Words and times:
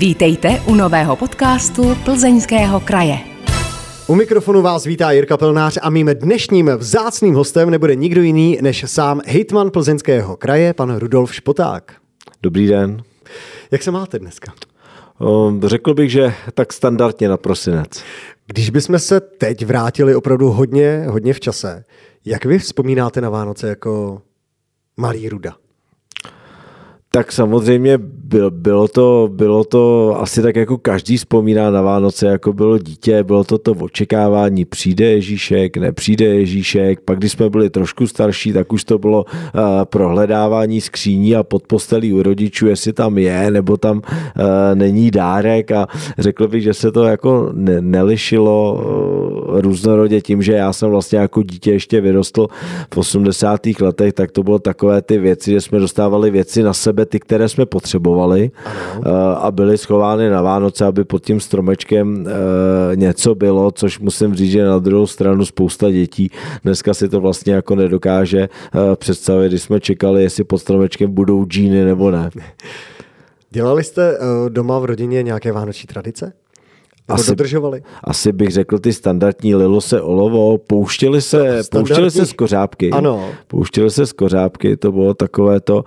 Vítejte 0.00 0.60
u 0.66 0.74
nového 0.74 1.16
podcastu 1.16 1.82
Plzeňského 2.04 2.80
kraje. 2.80 3.18
U 4.06 4.14
mikrofonu 4.14 4.62
vás 4.62 4.84
vítá 4.84 5.10
Jirka 5.10 5.36
Pelnář 5.36 5.78
a 5.82 5.90
mým 5.90 6.10
dnešním 6.14 6.70
vzácným 6.76 7.34
hostem 7.34 7.70
nebude 7.70 7.94
nikdo 7.94 8.22
jiný 8.22 8.58
než 8.62 8.84
sám 8.86 9.20
hejtman 9.26 9.70
Plzeňského 9.70 10.36
kraje, 10.36 10.74
pan 10.74 10.96
Rudolf 10.96 11.34
Špoták. 11.34 11.94
Dobrý 12.42 12.66
den. 12.66 13.02
Jak 13.70 13.82
se 13.82 13.90
máte 13.90 14.18
dneska? 14.18 14.52
Řekl 15.66 15.94
bych, 15.94 16.10
že 16.10 16.34
tak 16.54 16.72
standardně 16.72 17.28
na 17.28 17.36
prosinec. 17.36 18.02
Když 18.46 18.70
bychom 18.70 18.98
se 18.98 19.20
teď 19.20 19.64
vrátili 19.64 20.14
opravdu 20.14 20.50
hodně, 20.50 21.04
hodně 21.08 21.34
v 21.34 21.40
čase, 21.40 21.84
jak 22.24 22.44
vy 22.44 22.58
vzpomínáte 22.58 23.20
na 23.20 23.30
Vánoce 23.30 23.68
jako 23.68 24.22
malý 24.96 25.28
Ruda? 25.28 25.54
Tak 27.12 27.32
samozřejmě 27.32 27.98
bylo, 28.50 28.88
to, 28.88 29.28
bylo 29.32 29.64
to 29.64 30.14
asi 30.20 30.42
tak 30.42 30.56
jako 30.56 30.78
každý 30.78 31.16
vzpomíná 31.16 31.70
na 31.70 31.82
Vánoce, 31.82 32.26
jako 32.26 32.52
bylo 32.52 32.78
dítě, 32.78 33.22
bylo 33.22 33.44
to 33.44 33.58
to 33.58 33.72
očekávání, 33.72 34.64
přijde 34.64 35.06
Ježíšek, 35.06 35.76
nepřijde 35.76 36.24
Ježíšek, 36.24 37.00
pak 37.00 37.18
když 37.18 37.32
jsme 37.32 37.50
byli 37.50 37.70
trošku 37.70 38.06
starší, 38.06 38.52
tak 38.52 38.72
už 38.72 38.84
to 38.84 38.98
bylo 38.98 39.24
uh, 39.24 39.60
prohledávání 39.84 40.80
skříní 40.80 41.36
a 41.36 41.42
pod 41.42 41.66
postelí 41.66 42.12
u 42.12 42.22
rodičů, 42.22 42.66
jestli 42.66 42.92
tam 42.92 43.18
je, 43.18 43.50
nebo 43.50 43.76
tam 43.76 43.96
uh, 43.96 44.02
není 44.74 45.10
dárek 45.10 45.72
a 45.72 45.86
řekl 46.18 46.48
bych, 46.48 46.62
že 46.62 46.74
se 46.74 46.92
to 46.92 47.04
jako 47.04 47.50
ne, 47.52 47.80
nelišilo 47.80 48.74
uh, 48.74 49.60
různorodě 49.60 50.20
tím, 50.20 50.42
že 50.42 50.52
já 50.52 50.72
jsem 50.72 50.90
vlastně 50.90 51.18
jako 51.18 51.42
dítě 51.42 51.72
ještě 51.72 52.00
vyrostl 52.00 52.46
v 52.94 52.98
80. 52.98 53.60
letech, 53.80 54.12
tak 54.12 54.32
to 54.32 54.42
bylo 54.42 54.58
takové 54.58 55.02
ty 55.02 55.18
věci, 55.18 55.50
že 55.50 55.60
jsme 55.60 55.78
dostávali 55.78 56.30
věci 56.30 56.62
na 56.62 56.72
sebe, 56.72 57.06
ty, 57.06 57.20
které 57.20 57.48
jsme 57.48 57.66
potřebovali 57.66 58.19
schovali 58.20 58.50
ano. 58.64 59.02
Eh, 59.06 59.36
a 59.36 59.50
byly 59.50 59.78
schovány 59.78 60.30
na 60.30 60.42
Vánoce, 60.42 60.84
aby 60.84 61.04
pod 61.04 61.24
tím 61.24 61.40
stromečkem 61.40 62.26
eh, 62.26 62.96
něco 62.96 63.34
bylo, 63.34 63.70
což 63.70 63.98
musím 63.98 64.34
říct, 64.34 64.50
že 64.50 64.64
na 64.64 64.78
druhou 64.78 65.06
stranu 65.06 65.44
spousta 65.44 65.90
dětí 65.90 66.30
dneska 66.64 66.94
si 66.94 67.08
to 67.08 67.20
vlastně 67.20 67.52
jako 67.52 67.74
nedokáže 67.74 68.40
eh, 68.40 68.96
představit, 68.96 69.48
když 69.48 69.62
jsme 69.62 69.80
čekali, 69.80 70.22
jestli 70.22 70.44
pod 70.44 70.58
stromečkem 70.58 71.10
budou 71.10 71.44
džíny 71.44 71.84
nebo 71.84 72.10
ne. 72.10 72.30
Dělali 73.50 73.84
jste 73.84 74.18
doma 74.48 74.78
v 74.78 74.84
rodině 74.84 75.22
nějaké 75.22 75.52
vánoční 75.52 75.86
tradice? 75.86 76.32
Asi, 77.14 77.30
dodržovali? 77.30 77.82
Asi 78.04 78.32
bych 78.32 78.50
řekl 78.50 78.78
ty 78.78 78.92
standardní 78.92 79.54
lilo 79.54 79.80
se 79.80 80.02
olovo, 80.02 80.58
pouštěli 80.58 81.22
se, 81.22 81.60
pouštěli 81.70 82.10
se 82.10 82.26
z 82.26 82.32
kořápky. 82.32 82.90
Ano. 82.90 83.28
Pouštěli 83.46 83.90
se 83.90 84.06
z 84.06 84.12
kořápky, 84.12 84.76
to 84.76 84.92
bylo 84.92 85.14
takové 85.14 85.60
to 85.60 85.76
uh, 85.76 85.82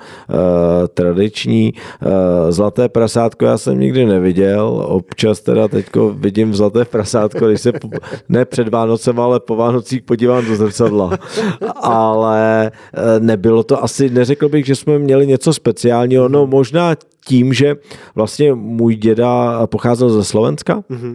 tradiční. 0.93 1.73
Uh, 1.73 2.11
zlaté 2.51 2.89
prasátko 2.89 3.45
já 3.45 3.57
jsem 3.57 3.79
nikdy 3.79 4.05
neviděl, 4.05 4.85
občas 4.87 5.41
teda 5.41 5.67
teďko 5.67 6.09
vidím 6.09 6.53
zlaté 6.53 6.85
prasátko, 6.85 7.47
když 7.47 7.61
se 7.61 7.71
po, 7.71 7.89
ne 8.29 8.45
před 8.45 8.69
Vánocem, 8.69 9.19
ale 9.19 9.39
po 9.39 9.55
Vánocích 9.55 10.01
podívám 10.01 10.45
do 10.45 10.55
zrcadla. 10.55 11.17
ale 11.81 12.71
uh, 12.97 13.25
nebylo 13.25 13.63
to 13.63 13.83
asi, 13.83 14.09
neřekl 14.09 14.49
bych, 14.49 14.65
že 14.65 14.75
jsme 14.75 14.99
měli 14.99 15.27
něco 15.27 15.53
speciálního, 15.53 16.29
no 16.29 16.47
možná 16.47 16.95
tím, 17.25 17.53
že 17.53 17.75
vlastně 18.15 18.53
můj 18.53 18.95
děda 18.95 19.67
pocházel 19.67 20.09
ze 20.09 20.23
Slovenska, 20.23 20.83
mm-hmm 20.91 21.12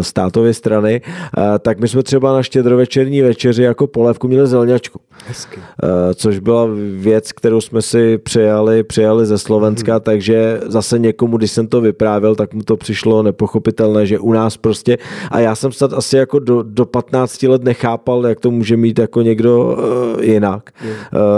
z 0.00 0.12
tátově 0.12 0.54
strany, 0.54 1.00
eh, 1.04 1.58
tak 1.58 1.80
my 1.80 1.88
jsme 1.88 2.02
třeba 2.02 2.32
na 2.32 2.42
štědrovečerní 2.42 3.22
večeři 3.22 3.62
jako 3.62 3.86
polévku 3.86 4.28
měli 4.28 4.46
zelňačku. 4.46 5.00
Hezky. 5.26 5.60
Eh, 5.60 6.14
což 6.14 6.38
byla 6.38 6.68
věc, 6.96 7.32
kterou 7.32 7.60
jsme 7.60 7.82
si 7.82 8.18
přijali, 8.18 8.82
přijali 8.82 9.26
ze 9.26 9.38
Slovenska, 9.38 9.92
hmm. 9.92 10.00
takže 10.00 10.60
zase 10.66 10.98
někomu, 10.98 11.36
když 11.36 11.50
jsem 11.50 11.66
to 11.66 11.80
vyprávěl, 11.80 12.34
tak 12.34 12.54
mu 12.54 12.62
to 12.62 12.76
přišlo 12.76 13.22
nepochopitelné, 13.22 14.06
že 14.06 14.18
u 14.18 14.32
nás 14.32 14.56
prostě, 14.56 14.98
a 15.30 15.40
já 15.40 15.54
jsem 15.54 15.72
snad 15.72 15.92
asi 15.92 16.16
jako 16.16 16.38
do, 16.38 16.62
do 16.62 16.86
15 16.86 17.42
let 17.42 17.64
nechápal, 17.64 18.26
jak 18.26 18.40
to 18.40 18.50
může 18.50 18.76
mít 18.76 18.98
jako 18.98 19.22
někdo 19.22 19.64
uh, 19.64 20.24
jinak. 20.24 20.70
Hmm. 20.74 20.90
Uh, 20.90 20.96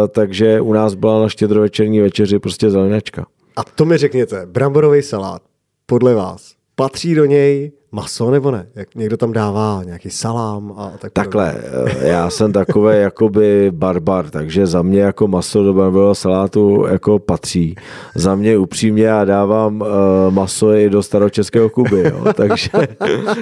takže 0.09 0.61
u 0.61 0.73
nás 0.73 0.95
byla 0.95 1.23
na 1.23 1.29
štědrovečerní 1.29 2.01
večeři 2.01 2.39
prostě 2.39 2.71
zelňačka. 2.71 3.27
A 3.57 3.65
to 3.65 3.85
mi 3.85 3.97
řekněte, 3.97 4.47
bramborový 4.47 5.03
salát, 5.03 5.43
podle 5.87 6.15
vás, 6.15 6.53
patří 6.75 7.15
do 7.15 7.25
něj 7.25 7.73
maso 7.93 8.31
nebo 8.31 8.51
ne? 8.51 8.67
Jak 8.75 8.95
někdo 8.95 9.17
tam 9.17 9.33
dává 9.33 9.83
nějaký 9.85 10.11
salám 10.11 10.75
a 10.77 10.93
tak 10.99 11.13
Takhle, 11.13 11.55
eh, 11.87 12.09
já 12.09 12.31
jsem 12.31 12.53
takový 12.53 12.97
jakoby 13.01 13.71
barbar, 13.75 14.31
takže 14.31 14.67
za 14.67 14.83
mě 14.83 15.01
jako 15.01 15.29
maso 15.29 15.65
do 15.65 15.75
barbarového 15.75 16.15
salátu 16.15 16.87
jako 16.91 17.19
patří. 17.19 17.75
Za 18.15 18.35
mě 18.35 18.59
upřímně 18.59 19.05
já 19.05 19.25
dávám 19.25 19.81
uh, 19.81 19.89
maso 20.31 20.75
i 20.75 20.91
do 20.91 21.03
staročeského 21.03 21.69
Kuby, 21.69 22.01
jo? 22.01 22.25
takže, 22.35 22.71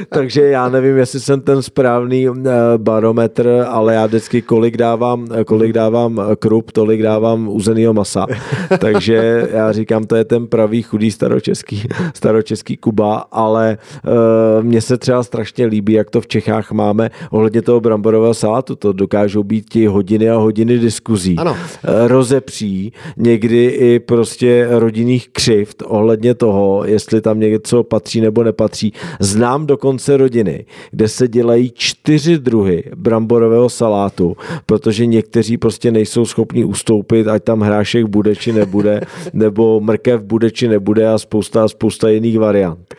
takže 0.08 0.42
já 0.42 0.68
nevím, 0.68 0.96
jestli 0.96 1.20
jsem 1.20 1.40
ten 1.40 1.62
správný 1.62 2.28
uh, 2.28 2.36
barometr, 2.76 3.66
ale 3.68 3.94
já 3.94 4.06
vždycky 4.06 4.42
kolik 4.42 4.76
dávám, 4.76 5.26
kolik 5.46 5.72
dávám 5.72 6.20
krup, 6.38 6.72
tolik 6.72 7.02
dávám 7.02 7.48
uzenýho 7.48 7.94
masa. 7.94 8.26
takže 8.78 9.48
já 9.52 9.72
říkám, 9.72 10.04
to 10.04 10.16
je 10.16 10.24
ten 10.24 10.46
pravý 10.46 10.82
chudý 10.82 11.10
staročeský, 11.10 11.82
staročeský 12.14 12.76
Kuba, 12.76 13.24
ale 13.32 13.78
uh, 14.04 14.35
mně 14.62 14.80
se 14.80 14.96
třeba 14.98 15.22
strašně 15.22 15.66
líbí, 15.66 15.92
jak 15.92 16.10
to 16.10 16.20
v 16.20 16.26
Čechách 16.26 16.72
máme 16.72 17.10
ohledně 17.30 17.62
toho 17.62 17.80
bramborového 17.80 18.34
salátu. 18.34 18.76
To 18.76 18.92
dokážou 18.92 19.42
být 19.42 19.70
ti 19.70 19.86
hodiny 19.86 20.30
a 20.30 20.36
hodiny 20.36 20.78
diskuzí. 20.78 21.36
Ano. 21.38 21.56
Eh, 21.84 22.08
rozepří, 22.08 22.92
někdy 23.16 23.64
i 23.64 23.98
prostě 23.98 24.66
rodinných 24.70 25.28
křivt 25.28 25.82
ohledně 25.86 26.34
toho, 26.34 26.84
jestli 26.84 27.20
tam 27.20 27.40
něco 27.40 27.82
patří 27.84 28.20
nebo 28.20 28.44
nepatří. 28.44 28.92
Znám 29.20 29.66
dokonce 29.66 30.16
rodiny, 30.16 30.64
kde 30.90 31.08
se 31.08 31.28
dělají 31.28 31.72
čtyři 31.74 32.38
druhy 32.38 32.84
bramborového 32.96 33.68
salátu, 33.68 34.36
protože 34.66 35.06
někteří 35.06 35.56
prostě 35.56 35.90
nejsou 35.90 36.24
schopni 36.26 36.64
ustoupit, 36.64 37.28
ať 37.28 37.44
tam 37.44 37.60
hrášek 37.60 38.06
bude 38.06 38.36
či 38.36 38.52
nebude, 38.52 39.00
nebo 39.32 39.80
mrkev 39.80 40.22
bude 40.22 40.50
či 40.50 40.68
nebude 40.68 41.08
a 41.08 41.18
spousta, 41.18 41.68
spousta 41.68 42.08
jiných 42.08 42.38
variant. 42.38 42.94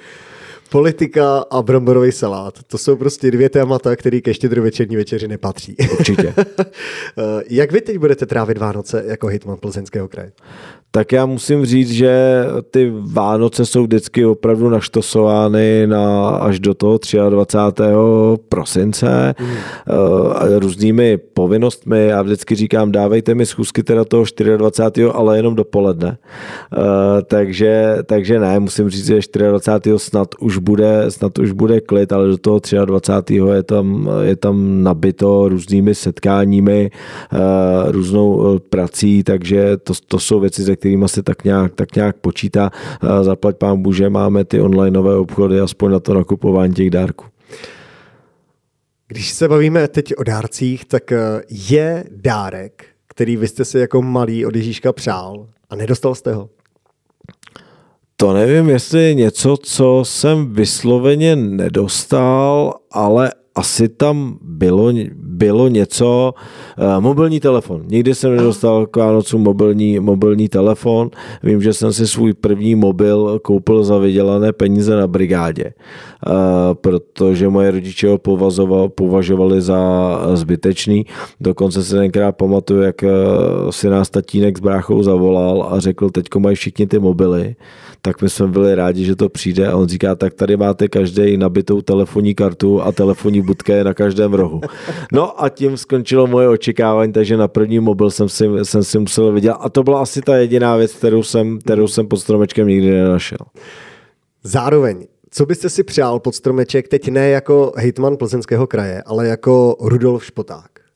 Politika 0.68 1.40
a 1.40 1.62
bramborový 1.62 2.12
salát. 2.12 2.64
To 2.68 2.78
jsou 2.78 2.96
prostě 2.96 3.32
dvě 3.32 3.50
témata, 3.50 3.96
které 3.96 4.22
ke 4.22 4.34
štědrovečerní 4.34 4.96
večeři 4.96 5.28
nepatří. 5.28 5.76
Určitě. 5.92 6.34
Eh, 7.20 7.44
jak 7.50 7.72
vy 7.72 7.82
teď 7.82 7.98
budete 7.98 8.26
trávit 8.26 8.58
Vánoce 8.58 9.04
jako 9.08 9.28
hitman 9.28 9.58
Plzeňského 9.58 10.08
kraje? 10.08 10.32
Tak 10.92 11.12
já 11.12 11.25
musím 11.25 11.66
říct, 11.66 11.92
že 11.92 12.44
ty 12.72 12.94
Vánoce 13.00 13.66
jsou 13.66 13.84
vždycky 13.84 14.25
opravdu 14.25 14.70
naštosovány 14.70 15.88
na 15.88 16.30
až 16.30 16.59
do 16.59 16.74
toho 16.74 17.00
23. 17.30 17.84
prosince 18.50 19.36
mm. 19.40 19.48
různými 20.59 21.18
povinnostmi. 21.18 22.08
Já 22.08 22.22
vždycky 22.22 22.56
říkám, 22.56 22.92
dávejte 22.92 23.36
mi 23.36 23.46
schůzky 23.46 23.84
teda 23.84 24.06
toho 24.06 24.24
24. 24.58 25.09
ale 25.14 25.38
jenom 25.38 25.56
dopoledne. 25.56 26.18
Eh, 26.18 27.22
takže, 27.22 27.98
takže 28.06 28.40
ne, 28.40 28.59
musím 28.59 28.90
říct, 28.90 29.06
že 29.06 29.19
24. 29.50 30.00
snad 30.00 30.28
už 30.40 30.58
bude, 30.58 31.06
snad 31.09 31.40
už 31.40 31.52
bude 31.52 31.81
klid, 31.81 32.12
ale 32.12 32.28
do 32.28 32.38
toho 32.38 32.59
23. 32.86 33.42
je 33.54 33.64
tam, 33.64 34.09
je 34.22 34.36
tam 34.36 34.84
nabito 34.84 35.50
různými 35.50 35.96
setkáními, 35.96 36.92
eh, 37.34 37.38
různou 37.92 38.59
prací, 38.69 39.24
takže 39.24 39.78
to, 39.78 39.94
to 40.08 40.19
jsou 40.19 40.40
věci, 40.40 40.64
ze 40.64 40.75
kterými 40.78 41.10
se 41.10 41.24
tak 41.24 41.44
nějak, 41.44 41.76
tak 41.76 41.96
nějak 41.96 42.16
počítá. 42.18 42.72
Zaplať 43.22 43.58
pán 43.58 43.82
Bože, 43.82 44.10
máme 44.10 44.46
ty 44.46 44.62
onlineové 44.62 45.16
obchody 45.16 45.60
aspoň 45.60 45.92
na 45.92 46.00
to 46.00 46.14
nakupování 46.14 46.74
těch 46.74 46.90
dárků. 46.90 47.26
Když 49.08 49.32
se 49.32 49.48
bavíme 49.48 49.88
teď 49.88 50.14
o 50.18 50.24
dárcích, 50.24 50.86
tak 50.86 51.12
eh, 51.12 51.42
je 51.50 52.04
dárek, 52.12 52.86
který 53.08 53.38
vy 53.38 53.48
jste 53.48 53.66
si 53.66 53.80
jako 53.80 54.02
malý 54.02 54.46
od 54.46 54.56
Ježíška 54.56 54.94
přál 54.94 55.48
a 55.70 55.76
nedostal 55.76 56.16
jste 56.16 56.34
ho? 56.34 56.50
To 58.16 58.34
nevím, 58.34 58.70
jestli 58.70 59.04
je 59.04 59.13
něco, 59.13 59.57
co 59.57 60.01
jsem 60.06 60.54
vysloveně 60.54 61.36
nedostal, 61.36 62.74
ale 62.92 63.31
asi 63.56 63.90
tam 63.90 64.40
bylo, 64.42 64.92
bylo 65.38 65.68
něco, 65.68 66.34
uh, 66.78 67.01
mobilní 67.01 67.39
telefon. 67.39 67.81
Nikdy 67.88 68.16
jsem 68.16 68.36
nedostal 68.36 68.86
k 68.86 68.95
Vánocu 68.95 69.38
mobilní, 69.38 70.00
mobilní 70.00 70.50
telefon. 70.50 71.10
Vím, 71.44 71.62
že 71.62 71.74
jsem 71.74 71.94
si 71.94 72.07
svůj 72.07 72.34
první 72.34 72.75
mobil 72.75 73.39
koupil 73.39 73.84
za 73.84 73.98
vydělané 73.98 74.54
peníze 74.54 74.95
na 74.95 75.07
brigádě, 75.07 75.74
uh, 76.28 76.34
protože 76.74 77.50
moje 77.50 77.72
rodiče 77.72 78.07
ho 78.07 78.19
považovali 78.89 79.62
za 79.62 79.78
zbytečný. 80.34 81.06
Dokonce 81.42 81.84
se 81.84 81.95
tenkrát 81.95 82.31
pamatuju, 82.31 82.81
jak 82.81 83.04
uh, 83.04 83.10
si 83.69 83.89
nás 83.89 84.10
tatínek 84.10 84.57
s 84.57 84.62
bráchou 84.62 85.04
zavolal 85.04 85.69
a 85.72 85.80
řekl, 85.80 86.10
teďko 86.10 86.39
mají 86.39 86.56
všichni 86.56 86.88
ty 86.88 87.00
mobily, 87.00 87.56
tak 88.01 88.22
my 88.22 88.30
jsme 88.30 88.48
byli 88.48 88.75
rádi, 88.75 89.06
že 89.06 89.16
to 89.16 89.30
přijde 89.30 89.68
a 89.68 89.75
on 89.78 89.88
říká, 89.88 90.16
tak 90.16 90.34
tady 90.34 90.57
máte 90.57 90.88
každý 90.88 91.38
nabitou 91.38 91.81
telefonní 91.81 92.36
kartu 92.36 92.81
a 92.81 92.92
telefonní 92.92 93.42
budka 93.42 93.75
je 93.75 93.84
na 93.84 93.94
každém 93.94 94.34
rohu. 94.34 94.62
No 95.12 95.26
a 95.38 95.50
tím 95.50 95.77
skončilo 95.77 96.27
moje 96.27 96.50
očekávání, 96.50 97.13
takže 97.13 97.38
na 97.38 97.47
první 97.47 97.79
mobil 97.79 98.12
jsem 98.12 98.29
si, 98.29 98.45
jsem 98.63 98.83
si 98.83 99.00
musel 99.00 99.31
vidět 99.31 99.53
a 99.59 99.69
to 99.69 99.83
byla 99.83 100.01
asi 100.01 100.21
ta 100.21 100.38
jediná 100.38 100.75
věc, 100.75 100.94
kterou 100.94 101.24
jsem, 101.24 101.59
kterou 101.59 101.88
jsem 101.88 102.07
pod 102.07 102.18
stromečkem 102.18 102.68
nikdy 102.68 102.91
nenašel. 102.91 103.38
Zároveň, 104.44 105.07
co 105.29 105.45
byste 105.45 105.69
si 105.69 105.83
přál 105.83 106.19
pod 106.19 106.35
stromeček 106.35 106.88
teď 106.88 107.07
ne 107.07 107.29
jako 107.29 107.74
hejtman 107.75 108.18
plzeňského 108.18 108.68
kraje, 108.68 109.03
ale 109.06 109.27
jako 109.27 109.75
Rudolf 109.81 110.25
Špoták? 110.25 110.87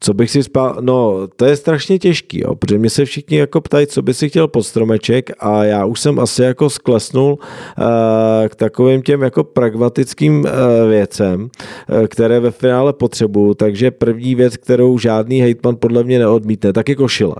Co 0.00 0.14
bych 0.14 0.30
si 0.30 0.42
spal, 0.42 0.76
no 0.80 1.28
to 1.36 1.44
je 1.44 1.56
strašně 1.56 1.98
těžký, 1.98 2.40
jo, 2.40 2.54
protože 2.54 2.78
mě 2.78 2.90
se 2.90 3.04
všichni 3.04 3.36
jako 3.36 3.60
ptají, 3.60 3.86
co 3.86 4.02
by 4.02 4.14
si 4.14 4.28
chtěl 4.28 4.48
pod 4.48 4.62
stromeček 4.62 5.30
a 5.38 5.64
já 5.64 5.84
už 5.84 6.00
jsem 6.00 6.18
asi 6.18 6.42
jako 6.42 6.70
sklesnul 6.70 7.32
uh, 7.32 7.84
k 8.48 8.54
takovým 8.54 9.02
těm 9.02 9.22
jako 9.22 9.44
pragmatickým 9.44 10.40
uh, 10.40 10.50
věcem, 10.88 11.42
uh, 11.42 12.06
které 12.06 12.40
ve 12.40 12.50
finále 12.50 12.92
potřebuju, 12.92 13.54
takže 13.54 13.90
první 13.90 14.34
věc, 14.34 14.56
kterou 14.56 14.98
žádný 14.98 15.40
hejtman 15.40 15.76
podle 15.76 16.04
mě 16.04 16.18
neodmítne, 16.18 16.72
tak 16.72 16.88
je 16.88 16.94
košile. 16.94 17.34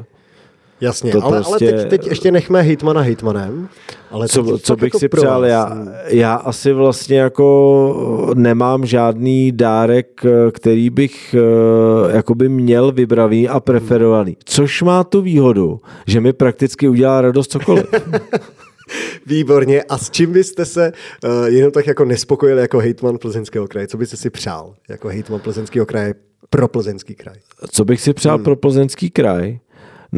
Jasně, 0.80 1.12
to 1.12 1.24
ale, 1.24 1.36
prostě... 1.42 1.72
ale 1.72 1.82
teď, 1.82 1.90
teď 1.90 2.06
ještě 2.06 2.32
nechme 2.32 2.60
hitmana 2.60 3.00
hitmanem. 3.00 3.68
Ale 4.10 4.28
co, 4.28 4.58
co 4.58 4.76
bych 4.76 4.82
jako 4.82 4.98
si 4.98 5.08
přál, 5.08 5.44
já, 5.44 5.78
já 6.06 6.34
asi 6.34 6.72
vlastně 6.72 7.18
jako 7.18 8.32
nemám 8.34 8.86
žádný 8.86 9.52
dárek, 9.52 10.22
který 10.52 10.90
bych 10.90 11.34
eh, 11.34 12.16
jakoby 12.16 12.48
měl 12.48 12.92
vybraný 12.92 13.48
a 13.48 13.60
preferovaný. 13.60 14.36
Což 14.44 14.82
má 14.82 15.04
tu 15.04 15.22
výhodu, 15.22 15.80
že 16.06 16.20
mi 16.20 16.32
prakticky 16.32 16.88
udělá 16.88 17.20
radost 17.20 17.50
cokoliv. 17.50 17.86
Výborně. 19.26 19.82
A 19.82 19.98
s 19.98 20.10
čím 20.10 20.32
byste 20.32 20.64
se 20.64 20.92
uh, 21.24 21.46
jenom 21.46 21.72
tak 21.72 21.86
jako 21.86 22.04
nespokojili 22.04 22.60
jako 22.60 22.78
hejtman 22.78 23.18
Plzeňského 23.18 23.68
kraje? 23.68 23.86
Co 23.86 23.98
byste 23.98 24.16
si 24.16 24.30
přál 24.30 24.74
jako 24.88 25.08
hejtman 25.08 25.40
Plzeňského 25.40 25.86
kraje 25.86 26.14
pro 26.50 26.68
Plzeňský 26.68 27.14
kraj? 27.14 27.36
Co 27.70 27.84
bych 27.84 28.00
si 28.00 28.12
přál 28.12 28.34
hmm. 28.34 28.44
pro 28.44 28.56
Plzeňský 28.56 29.10
kraj? 29.10 29.58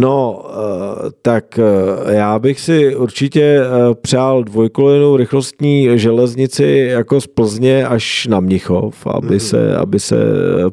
No, 0.00 0.44
eh, 0.50 1.10
tak 1.22 1.58
eh, 1.58 2.14
já 2.14 2.38
bych 2.38 2.60
si 2.60 2.96
určitě 2.96 3.42
eh, 3.42 3.94
přál 3.94 4.44
dvojkolejnou 4.44 5.16
rychlostní 5.16 5.98
železnici 5.98 6.88
jako 6.90 7.20
z 7.20 7.26
Plzně 7.26 7.86
až 7.86 8.26
na 8.26 8.40
Mnichov, 8.40 9.06
aby, 9.06 9.28
mm-hmm. 9.28 9.38
se, 9.38 9.76
aby 9.76 10.00
se 10.00 10.16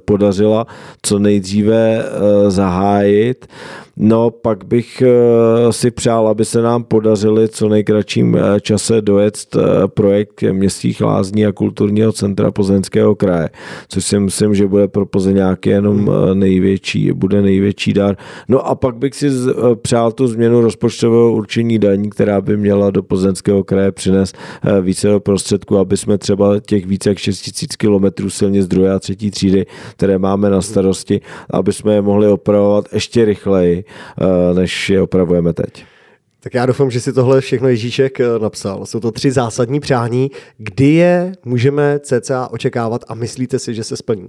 podařila 0.06 0.68
co 1.02 1.20
nejdříve 1.20 2.06
zahájit. 2.48 3.46
No, 3.98 4.32
pak 4.32 4.66
bych 4.66 5.04
si 5.70 5.92
přál, 5.92 6.28
aby 6.28 6.46
se 6.46 6.62
nám 6.62 6.84
podařili 6.84 7.50
co 7.50 7.70
nejkratším 7.70 8.38
čase 8.62 9.02
dojet 9.02 9.58
projekt 9.88 10.44
městských 10.52 11.02
lázní 11.02 11.46
a 11.46 11.52
kulturního 11.52 12.12
centra 12.12 12.52
Plzeňského 12.52 13.16
kraje, 13.16 13.50
což 13.88 14.06
si 14.06 14.20
myslím, 14.20 14.56
že 14.56 14.68
bude 14.68 14.88
pro 14.88 15.06
Plzeňáky 15.06 15.70
jenom 15.70 16.12
největší, 16.34 17.12
bude 17.12 17.42
největší 17.42 17.94
dar. 17.94 18.18
No 18.48 18.68
a 18.68 18.76
pak 18.76 18.96
bych 18.96 19.15
si 19.16 19.30
přál 19.82 20.12
tu 20.12 20.28
změnu 20.28 20.62
rozpočtového 20.62 21.34
určení 21.34 21.80
daní, 21.80 22.10
která 22.10 22.42
by 22.42 22.58
měla 22.58 22.92
do 22.92 23.04
Plzeňského 23.04 23.64
kraje 23.64 23.92
přinést 23.92 24.38
více 24.82 25.08
do 25.08 25.20
prostředků, 25.20 25.78
aby 25.78 25.98
jsme 25.98 26.18
třeba 26.18 26.60
těch 26.60 26.86
více 26.86 27.10
jak 27.10 27.18
6 27.18 27.62
000 27.62 27.68
kilometrů 27.78 28.30
silně 28.30 28.64
druhé 28.64 28.94
a 28.94 29.00
třetí 29.00 29.32
třídy, 29.32 29.66
které 29.92 30.18
máme 30.18 30.50
na 30.50 30.62
starosti, 30.62 31.22
aby 31.50 31.74
jsme 31.74 31.94
je 31.94 32.02
mohli 32.02 32.28
opravovat 32.28 32.86
ještě 32.94 33.26
rychleji, 33.26 33.84
Eh, 34.22 34.54
než 34.54 34.90
je 34.90 35.02
opravujeme 35.02 35.54
teď. 35.54 35.86
Tak 36.40 36.54
já 36.54 36.66
doufám, 36.66 36.92
že 36.92 37.02
si 37.02 37.14
tohle 37.14 37.42
všechno 37.42 37.68
Ježíšek 37.68 38.20
eh, 38.20 38.40
napsal. 38.40 38.86
Jsou 38.86 39.00
to 39.00 39.12
tři 39.12 39.32
zásadní 39.32 39.80
přání. 39.80 40.32
Kdy 40.58 40.94
je 40.94 41.34
můžeme 41.46 42.00
cca 42.00 42.48
očekávat 42.52 43.06
a 43.08 43.16
myslíte 43.16 43.60
si, 43.60 43.74
že 43.74 43.84
se 43.84 43.98
splní? 43.98 44.28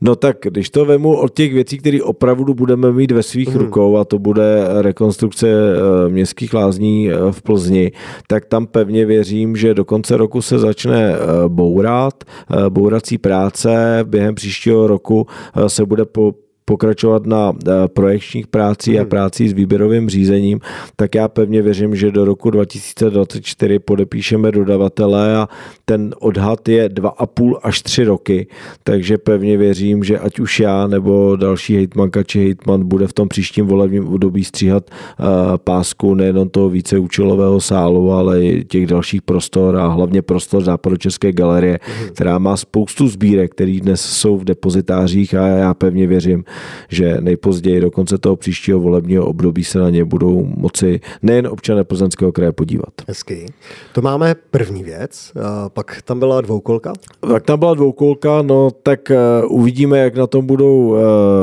No 0.00 0.16
tak, 0.16 0.36
když 0.42 0.70
to 0.70 0.84
vemu 0.84 1.16
od 1.16 1.34
těch 1.34 1.52
věcí, 1.52 1.78
které 1.78 2.02
opravdu 2.02 2.54
budeme 2.54 2.92
mít 2.92 3.12
ve 3.12 3.22
svých 3.22 3.48
mm. 3.48 3.54
rukou, 3.54 3.96
a 3.96 4.04
to 4.04 4.18
bude 4.18 4.64
rekonstrukce 4.82 5.48
eh, 5.48 6.08
městských 6.08 6.54
lázní 6.54 7.10
v 7.30 7.42
Plzni, 7.42 7.92
tak 8.26 8.44
tam 8.44 8.66
pevně 8.66 9.06
věřím, 9.06 9.56
že 9.56 9.74
do 9.74 9.84
konce 9.84 10.16
roku 10.16 10.42
se 10.42 10.58
začne 10.58 11.14
bourat, 11.48 12.24
bourací 12.68 13.18
práce, 13.18 14.00
během 14.02 14.34
příštího 14.34 14.86
roku 14.86 15.26
se 15.66 15.84
bude 15.84 16.04
po 16.04 16.34
pokračovat 16.68 17.26
na 17.26 17.52
eh, 17.52 17.88
projekčních 17.88 18.46
prácí 18.46 18.98
a 18.98 19.00
hmm. 19.00 19.08
prácí 19.08 19.48
s 19.48 19.52
výběrovým 19.52 20.08
řízením, 20.08 20.60
tak 20.96 21.14
já 21.14 21.28
pevně 21.28 21.62
věřím, 21.62 21.96
že 21.96 22.10
do 22.10 22.24
roku 22.24 22.50
2024 22.50 23.78
podepíšeme 23.78 24.52
dodavatele 24.52 25.36
a 25.36 25.48
ten 25.88 26.14
odhad 26.18 26.68
je 26.68 26.88
2,5 26.88 27.58
až 27.62 27.82
3 27.82 28.04
roky, 28.04 28.46
takže 28.84 29.18
pevně 29.18 29.56
věřím, 29.56 30.04
že 30.04 30.18
ať 30.18 30.40
už 30.40 30.60
já 30.60 30.86
nebo 30.86 31.36
další 31.36 31.76
hejtmanka 31.76 32.22
či 32.22 32.38
hejtman 32.44 32.88
bude 32.88 33.06
v 33.06 33.12
tom 33.12 33.28
příštím 33.28 33.66
volebním 33.66 34.08
období 34.08 34.44
stříhat 34.44 34.90
eh, 34.90 35.24
pásku 35.56 36.14
nejenom 36.14 36.48
toho 36.48 36.68
víceúčelového 36.68 37.60
sálu, 37.60 38.12
ale 38.12 38.44
i 38.44 38.64
těch 38.64 38.86
dalších 38.86 39.22
prostor 39.22 39.76
a 39.76 39.86
hlavně 39.86 40.22
prostor 40.22 40.64
Západočeské 40.64 41.32
galerie, 41.32 41.78
hmm. 41.82 42.08
která 42.08 42.38
má 42.38 42.56
spoustu 42.56 43.08
sbírek, 43.08 43.50
které 43.50 43.80
dnes 43.80 44.00
jsou 44.00 44.36
v 44.36 44.44
depozitářích 44.44 45.34
a 45.34 45.46
já 45.46 45.74
pevně 45.74 46.06
věřím, 46.06 46.44
že 46.88 47.16
nejpozději 47.20 47.80
do 47.80 47.90
konce 47.90 48.18
toho 48.18 48.36
příštího 48.36 48.80
volebního 48.80 49.26
období 49.26 49.64
se 49.64 49.78
na 49.78 49.90
ně 49.90 50.04
budou 50.04 50.44
moci 50.56 51.00
nejen 51.22 51.46
občané 51.46 51.84
Plzeňského 51.84 52.32
kraje 52.32 52.52
podívat. 52.52 52.92
Hezky. 53.08 53.46
To 53.92 54.02
máme 54.02 54.34
první 54.50 54.84
věc, 54.84 55.32
pak 55.78 56.02
tam 56.02 56.18
byla 56.18 56.40
dvoukolka? 56.40 56.92
Tak 57.20 57.44
tam 57.44 57.58
byla 57.58 57.74
dvoukolka, 57.74 58.42
no 58.42 58.70
tak 58.82 59.10
e, 59.10 59.16
uvidíme, 59.48 59.98
jak 59.98 60.16
na 60.16 60.26
tom 60.26 60.46
budou 60.46 60.96
e, 60.96 60.98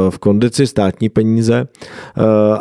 v 0.10 0.18
kondici 0.20 0.68
státní 0.68 1.10
peníze, 1.10 1.56
e, 1.56 1.68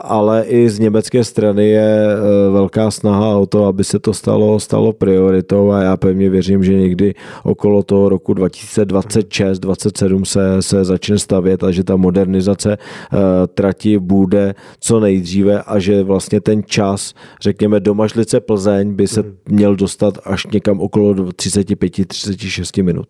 ale 0.03 0.45
i 0.45 0.69
z 0.69 0.79
německé 0.79 1.25
strany 1.25 1.69
je 1.69 2.07
velká 2.53 2.91
snaha 2.91 3.37
o 3.37 3.47
to, 3.47 3.65
aby 3.65 3.85
se 3.85 3.99
to 3.99 4.15
stalo, 4.15 4.61
stalo 4.61 4.93
prioritou 4.93 5.71
a 5.71 5.83
já 5.83 5.97
pevně 5.97 6.31
věřím, 6.31 6.65
že 6.65 6.75
někdy 6.75 7.15
okolo 7.43 7.83
toho 7.83 8.09
roku 8.09 8.35
2026-2027 8.35 10.25
se, 10.25 10.63
se 10.63 10.85
začne 10.85 11.19
stavět 11.19 11.65
a 11.65 11.71
že 11.71 11.85
ta 11.85 11.97
modernizace 11.97 12.73
eh, 12.73 13.17
trati 13.55 13.99
bude 13.99 14.55
co 14.81 15.01
nejdříve 15.01 15.63
a 15.63 15.79
že 15.79 16.03
vlastně 16.03 16.41
ten 16.41 16.63
čas, 16.67 17.15
řekněme, 17.41 17.81
do 17.81 17.95
Mažlice 17.95 18.41
Plzeň 18.41 18.95
by 18.95 19.09
se 19.09 19.21
hmm. 19.21 19.37
měl 19.49 19.77
dostat 19.77 20.19
až 20.25 20.47
někam 20.47 20.81
okolo 20.81 21.15
35-36 21.65 22.83
minut. 22.83 23.09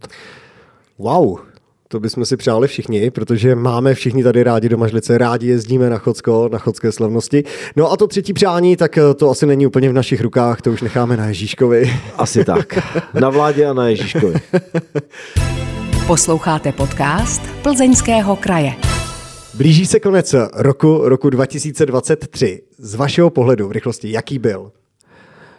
Wow, 0.98 1.38
to 1.88 2.00
bychom 2.00 2.24
si 2.24 2.36
přáli 2.36 2.68
všichni, 2.68 3.10
protože 3.10 3.54
máme 3.54 3.94
všichni 3.94 4.22
tady 4.22 4.42
rádi 4.42 4.68
do 4.68 4.76
Mažlice, 4.76 5.18
rádi 5.18 5.46
jezdíme 5.46 5.90
na 5.90 5.98
Chodsko, 5.98 6.48
na 6.52 6.58
chodské 6.58 6.92
slavnosti. 6.92 7.44
No 7.76 7.92
a 7.92 7.96
to 7.96 8.06
třetí 8.06 8.32
přání, 8.32 8.76
tak 8.76 8.98
eh, 8.98 9.14
to 9.14 9.30
asi 9.30 9.46
není 9.46 9.66
úplně 9.66 9.88
v 9.88 9.92
našich 9.92 10.20
rukách, 10.20 10.62
to 10.62 10.70
už 10.72 10.82
necháme 10.82 11.16
na 11.16 11.26
Ježíškovi. 11.26 12.00
Asi 12.16 12.44
tak. 12.44 12.78
Na 13.14 13.30
vládě 13.30 13.66
a 13.66 13.72
na 13.72 13.88
Ježíškovi. 13.88 14.34
Posloucháte 16.06 16.72
podcast 16.72 17.42
Plzeňského 17.62 18.36
kraje. 18.36 18.72
Blíží 19.54 19.86
se 19.86 20.00
konec 20.00 20.34
roku, 20.54 21.00
roku 21.04 21.30
2023. 21.30 22.62
Z 22.78 22.94
vašeho 22.94 23.30
pohledu 23.30 23.68
v 23.68 23.72
rychlosti, 23.72 24.12
jaký 24.12 24.38
byl? 24.38 24.72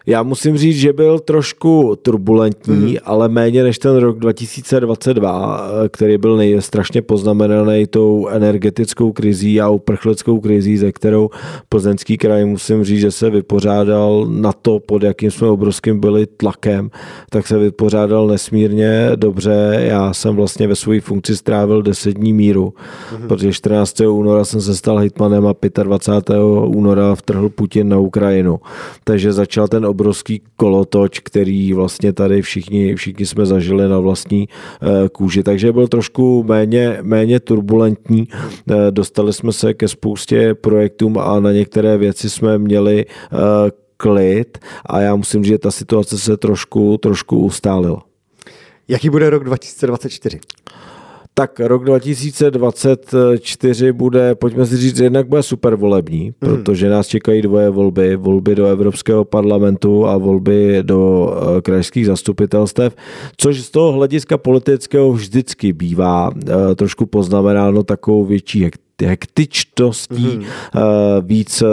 Já 0.07 0.23
musím 0.23 0.57
říct, 0.57 0.77
že 0.77 0.93
byl 0.93 1.19
trošku 1.19 1.95
turbulentní, 2.01 2.91
mm. 2.91 2.97
ale 3.03 3.29
méně 3.29 3.63
než 3.63 3.79
ten 3.79 3.95
rok 3.95 4.19
2022, 4.19 5.69
který 5.91 6.17
byl 6.17 6.37
nej, 6.37 6.61
strašně 6.61 7.01
poznamenaný 7.01 7.87
tou 7.87 8.27
energetickou 8.27 9.11
krizí 9.11 9.61
a 9.61 9.69
uprchlickou 9.69 10.39
krizí, 10.39 10.77
ze 10.77 10.91
kterou 10.91 11.29
plzeňský 11.69 12.17
kraj 12.17 12.45
musím 12.45 12.83
říct, 12.83 12.99
že 12.99 13.11
se 13.11 13.29
vypořádal 13.29 14.25
na 14.29 14.51
to, 14.53 14.79
pod 14.79 15.03
jakým 15.03 15.31
jsme 15.31 15.47
obrovským 15.47 15.99
byli 15.99 16.25
tlakem, 16.25 16.89
tak 17.29 17.47
se 17.47 17.57
vypořádal 17.57 18.27
nesmírně 18.27 19.11
dobře. 19.15 19.83
Já 19.89 20.13
jsem 20.13 20.35
vlastně 20.35 20.67
ve 20.67 20.75
své 20.75 21.01
funkci 21.01 21.37
strávil 21.37 21.81
10 21.81 22.11
dní 22.11 22.33
míru, 22.33 22.73
mm. 23.21 23.27
protože 23.27 23.53
14. 23.53 23.99
února 23.99 24.45
jsem 24.45 24.61
se 24.61 24.75
stal 24.75 24.97
hitmanem 24.97 25.47
a 25.47 25.55
25. 25.83 26.39
února 26.65 27.15
vtrhl 27.15 27.49
Putin 27.49 27.89
na 27.89 27.99
Ukrajinu. 27.99 28.59
Takže 29.03 29.33
začal 29.33 29.67
ten 29.67 29.85
obrovský 29.95 30.41
kolotoč, 30.55 31.19
který 31.19 31.73
vlastně 31.73 32.13
tady 32.13 32.41
všichni, 32.41 32.95
všichni 32.95 33.25
jsme 33.25 33.45
zažili 33.45 33.87
na 33.87 33.99
vlastní 33.99 34.47
eh, 34.49 35.09
kůži. 35.09 35.43
Takže 35.43 35.71
byl 35.71 35.87
trošku 35.87 36.43
méně, 36.43 36.99
méně 37.01 37.39
turbulentní. 37.39 38.27
Eh, 38.27 38.91
dostali 38.91 39.33
jsme 39.33 39.53
se 39.53 39.73
ke 39.73 39.87
spoustě 39.87 40.53
projektům 40.53 41.17
a 41.17 41.39
na 41.39 41.51
některé 41.51 41.97
věci 41.97 42.29
jsme 42.29 42.57
měli 42.57 43.05
eh, 43.07 43.71
klid 43.97 44.57
a 44.85 45.01
já 45.01 45.15
musím 45.15 45.43
říct, 45.43 45.55
že 45.55 45.57
ta 45.57 45.71
situace 45.71 46.17
se 46.17 46.37
trošku, 46.37 46.97
trošku 46.97 47.39
ustálila. 47.39 48.03
Jaký 48.87 49.09
bude 49.09 49.29
rok 49.29 49.43
2024? 49.43 50.39
Tak 51.37 51.59
rok 51.59 51.83
2024 51.83 53.91
bude, 53.91 54.35
pojďme 54.35 54.65
si 54.65 54.77
říct, 54.77 54.99
jednak 54.99 55.27
bude 55.27 55.43
super 55.43 55.75
volební, 55.75 56.23
hmm. 56.23 56.33
protože 56.39 56.89
nás 56.89 57.07
čekají 57.07 57.41
dvoje 57.41 57.69
volby. 57.69 58.15
Volby 58.15 58.55
do 58.55 58.65
Evropského 58.65 59.25
parlamentu 59.25 60.07
a 60.07 60.17
volby 60.17 60.79
do 60.81 61.27
uh, 61.27 61.61
krajských 61.61 62.05
zastupitelstev, 62.05 62.95
což 63.37 63.61
z 63.61 63.69
toho 63.69 63.91
hlediska 63.91 64.37
politického 64.37 65.13
vždycky 65.13 65.73
bývá 65.73 66.29
uh, 66.29 66.39
trošku 66.75 67.05
poznamenáno 67.05 67.83
takovou 67.83 68.25
větší 68.25 68.59
hektičtostí, 69.03 70.15
mm-hmm. 70.15 71.21
víc 71.21 71.61
eh, 71.61 71.67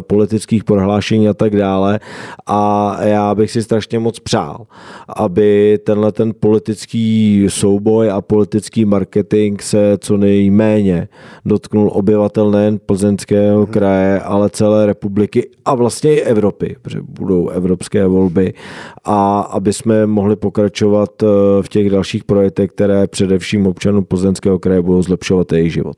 politických 0.00 0.64
prohlášení 0.64 1.28
a 1.28 1.34
tak 1.34 1.56
dále. 1.56 2.00
A 2.46 2.96
já 3.02 3.34
bych 3.34 3.50
si 3.50 3.62
strašně 3.62 3.98
moc 3.98 4.20
přál, 4.20 4.66
aby 5.08 5.78
tenhle 5.84 6.12
ten 6.12 6.32
politický 6.40 7.44
souboj 7.48 8.10
a 8.10 8.20
politický 8.20 8.84
marketing 8.84 9.62
se 9.62 9.98
co 10.00 10.16
nejméně 10.16 11.08
dotknul 11.44 11.90
obyvatel 11.92 12.50
nejen 12.50 12.78
plzeňského 12.86 13.62
mm-hmm. 13.62 13.70
kraje, 13.70 14.20
ale 14.20 14.50
celé 14.50 14.86
republiky 14.86 15.50
a 15.64 15.74
vlastně 15.74 16.14
i 16.14 16.20
Evropy, 16.20 16.76
protože 16.82 17.00
budou 17.02 17.48
evropské 17.48 18.06
volby 18.06 18.54
a 19.04 19.40
aby 19.40 19.72
jsme 19.72 20.06
mohli 20.06 20.36
pokračovat 20.36 21.22
eh, 21.22 21.26
v 21.62 21.68
těch 21.68 21.90
dalších 21.90 22.24
projektech, 22.24 22.70
které 22.70 23.06
především 23.06 23.66
občanům 23.66 24.04
plzeňského 24.04 24.58
kraje 24.58 24.82
budou 24.82 25.02
zlepšovat 25.02 25.52
jejich 25.52 25.72
život. 25.72 25.96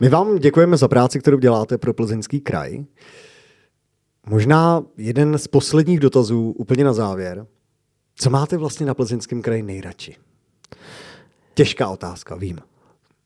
My 0.00 0.08
vám 0.08 0.38
děkujeme 0.38 0.76
za 0.76 0.88
práci, 0.88 1.18
kterou 1.18 1.38
děláte 1.38 1.78
pro 1.78 1.94
plzeňský 1.94 2.40
kraj. 2.40 2.84
Možná 4.26 4.82
jeden 4.96 5.38
z 5.38 5.48
posledních 5.48 6.00
dotazů 6.00 6.50
úplně 6.50 6.84
na 6.84 6.92
závěr. 6.92 7.46
Co 8.16 8.30
máte 8.30 8.56
vlastně 8.56 8.86
na 8.86 8.94
plzeňském 8.94 9.42
kraji 9.42 9.62
nejradši? 9.62 10.16
Těžká 11.54 11.88
otázka, 11.88 12.36
vím. 12.36 12.58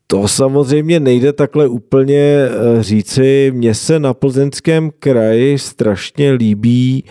To 0.07 0.29
samozřejmě 0.29 1.01
nejde 1.01 1.33
takhle 1.33 1.69
úplně 1.69 2.19
eh, 2.19 2.83
říci. 2.83 3.53
Mně 3.55 3.75
se 3.75 3.99
na 3.99 4.15
plzeňském 4.15 4.91
kraji 4.99 5.59
strašně 5.59 6.33
líbí 6.33 7.05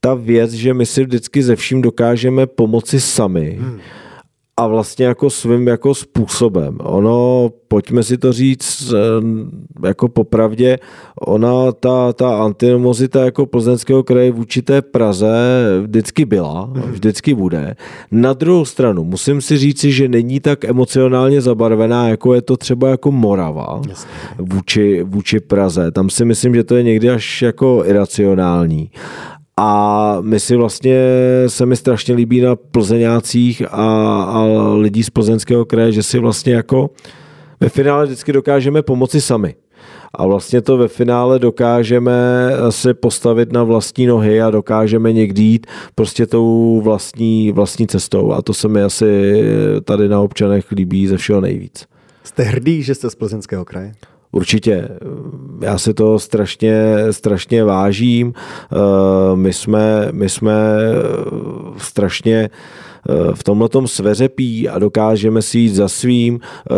ta 0.00 0.14
věc, 0.14 0.52
že 0.52 0.74
my 0.74 0.86
si 0.86 1.04
vždycky 1.04 1.42
ze 1.42 1.56
vším 1.56 1.82
dokážeme 1.82 2.46
pomoci 2.46 3.00
sami. 3.00 3.58
Hmm 3.60 3.80
a 4.60 4.66
vlastně 4.66 5.06
jako 5.06 5.30
svým 5.30 5.66
jako 5.66 5.94
způsobem. 5.94 6.78
Ono, 6.82 7.50
pojďme 7.68 8.02
si 8.02 8.18
to 8.18 8.32
říct 8.32 8.92
eh, 8.92 9.86
jako 9.88 10.08
popravdě, 10.08 10.78
ona, 11.20 11.72
ta, 11.72 12.12
ta 12.12 12.44
antinomozita 12.44 13.24
jako 13.24 13.46
plzeňského 13.46 14.02
kraje 14.02 14.32
vůči 14.32 14.62
té 14.62 14.82
Praze 14.82 15.36
vždycky 15.82 16.24
byla, 16.24 16.66
mhm. 16.66 16.92
vždycky 16.92 17.34
bude. 17.34 17.76
Na 18.10 18.32
druhou 18.32 18.64
stranu, 18.64 19.04
musím 19.04 19.40
si 19.40 19.58
říci, 19.58 19.92
že 19.92 20.08
není 20.08 20.40
tak 20.40 20.64
emocionálně 20.64 21.40
zabarvená, 21.40 22.08
jako 22.08 22.34
je 22.34 22.42
to 22.42 22.56
třeba 22.56 22.88
jako 22.88 23.12
Morava 23.12 23.82
vůči, 24.38 25.02
vůči 25.02 25.40
Praze. 25.40 25.90
Tam 25.90 26.10
si 26.10 26.24
myslím, 26.24 26.54
že 26.54 26.64
to 26.64 26.76
je 26.76 26.82
někdy 26.82 27.10
až 27.10 27.42
jako 27.42 27.82
iracionální. 27.86 28.90
A 29.60 30.18
my 30.20 30.40
si 30.40 30.56
vlastně, 30.56 30.98
se 31.46 31.66
mi 31.66 31.76
strašně 31.76 32.14
líbí 32.14 32.40
na 32.40 32.56
plzeňácích 32.56 33.62
a, 33.70 34.22
a 34.22 34.44
lidí 34.74 35.02
z 35.02 35.10
plzeňského 35.10 35.64
kraje, 35.64 35.92
že 35.92 36.02
si 36.02 36.18
vlastně 36.18 36.54
jako 36.54 36.90
ve 37.60 37.68
finále 37.68 38.04
vždycky 38.04 38.32
dokážeme 38.32 38.82
pomoci 38.82 39.20
sami. 39.20 39.54
A 40.14 40.26
vlastně 40.26 40.60
to 40.60 40.76
ve 40.76 40.88
finále 40.88 41.38
dokážeme 41.38 42.12
se 42.70 42.94
postavit 42.94 43.52
na 43.52 43.64
vlastní 43.64 44.06
nohy 44.06 44.42
a 44.42 44.50
dokážeme 44.50 45.12
někdy 45.12 45.42
jít 45.42 45.66
prostě 45.94 46.26
tou 46.26 46.80
vlastní, 46.84 47.52
vlastní 47.52 47.86
cestou. 47.86 48.32
A 48.32 48.42
to 48.42 48.54
se 48.54 48.68
mi 48.68 48.82
asi 48.82 49.42
tady 49.84 50.08
na 50.08 50.20
občanech 50.20 50.72
líbí 50.72 51.06
ze 51.06 51.16
všeho 51.16 51.40
nejvíc. 51.40 51.86
Jste 52.24 52.42
hrdý, 52.42 52.82
že 52.82 52.94
jste 52.94 53.10
z 53.10 53.14
plzeňského 53.14 53.64
kraje? 53.64 53.92
Určitě. 54.36 54.88
Já 55.60 55.78
se 55.78 55.94
to 55.94 56.18
strašně, 56.18 56.96
strašně 57.10 57.64
vážím. 57.64 58.32
Eh, 58.36 58.76
my 59.36 59.52
jsme, 59.52 60.08
my 60.12 60.28
jsme 60.28 60.52
strašně 61.76 62.50
v 63.34 63.44
tomhle 63.44 63.68
tom 63.68 63.88
sveřepí 63.88 64.68
a 64.68 64.78
dokážeme 64.78 65.42
si 65.42 65.58
jít 65.58 65.74
za 65.74 65.88
svým. 65.88 66.40
Eh, 66.40 66.74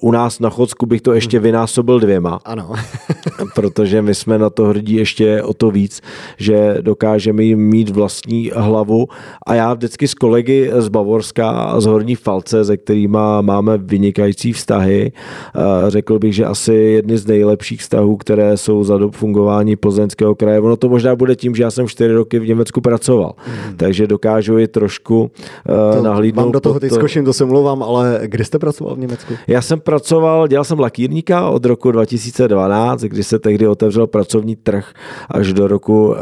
u 0.00 0.10
nás 0.10 0.40
na 0.40 0.50
Chodsku 0.50 0.86
bych 0.86 1.00
to 1.00 1.12
ještě 1.12 1.38
vynásobil 1.38 2.00
dvěma. 2.00 2.40
Ano. 2.44 2.72
protože 3.54 4.02
my 4.02 4.14
jsme 4.14 4.38
na 4.38 4.50
to 4.50 4.64
hrdí 4.64 4.94
ještě 4.94 5.42
o 5.42 5.54
to 5.54 5.70
víc, 5.70 6.00
že 6.38 6.78
dokážeme 6.80 7.44
jim 7.44 7.58
mít 7.58 7.90
vlastní 7.90 8.50
hlavu 8.54 9.06
a 9.46 9.54
já 9.54 9.74
vždycky 9.74 10.08
s 10.08 10.14
kolegy 10.14 10.70
z 10.76 10.88
Bavorska 10.88 11.50
a 11.50 11.80
z 11.80 11.86
Horní 11.86 12.14
Falce, 12.14 12.64
se 12.64 12.76
kterými 12.76 13.18
máme 13.40 13.78
vynikající 13.78 14.52
vztahy, 14.52 15.12
eh, 15.12 15.60
řekl 15.90 16.18
bych, 16.18 16.34
že 16.34 16.44
asi 16.44 16.74
jedny 16.74 17.18
z 17.18 17.26
nejlepších 17.26 17.80
vztahů, 17.80 18.16
které 18.16 18.56
jsou 18.56 18.84
za 18.84 18.98
dob 18.98 19.14
fungování 19.14 19.76
plzeňského 19.76 20.34
kraje. 20.34 20.60
Ono 20.60 20.76
to 20.76 20.88
možná 20.88 21.16
bude 21.16 21.36
tím, 21.36 21.54
že 21.54 21.62
já 21.62 21.70
jsem 21.70 21.88
čtyři 21.88 22.14
roky 22.14 22.38
v 22.38 22.46
Německu 22.46 22.80
pracoval, 22.80 23.32
mm. 23.46 23.76
takže 23.76 24.06
dokážu 24.06 24.58
i 24.58 24.68
trošku 24.68 25.30
Eh, 25.37 25.37
to, 25.66 26.02
nahlídnout. 26.02 26.44
Mám 26.44 26.52
do 26.52 26.60
toho 26.60 26.80
teď 26.80 26.92
skočím, 26.92 27.24
to 27.24 27.32
se 27.32 27.44
mluvám, 27.44 27.82
ale 27.82 28.20
kde 28.24 28.44
jste 28.44 28.58
pracoval 28.58 28.94
v 28.94 28.98
Německu? 28.98 29.34
Já 29.46 29.62
jsem 29.62 29.80
pracoval, 29.80 30.48
dělal 30.48 30.64
jsem 30.64 30.80
lakírníka 30.80 31.48
od 31.48 31.64
roku 31.64 31.92
2012, 31.92 33.00
kdy 33.00 33.24
se 33.24 33.38
tehdy 33.38 33.68
otevřel 33.68 34.06
pracovní 34.06 34.56
trh, 34.56 34.92
až 35.30 35.52
do 35.52 35.68
roku 35.68 36.08
uh, 36.08 36.16